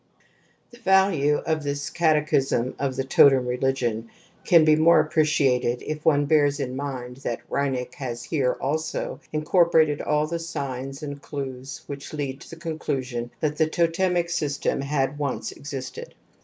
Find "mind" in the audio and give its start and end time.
6.75-7.17